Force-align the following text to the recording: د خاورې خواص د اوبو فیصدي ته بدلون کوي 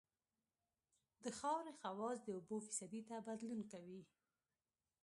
د 1.23 1.25
خاورې 1.39 1.71
خواص 1.79 2.17
د 2.23 2.27
اوبو 2.37 2.55
فیصدي 2.67 3.01
ته 3.09 3.15
بدلون 3.27 3.61
کوي 3.71 4.01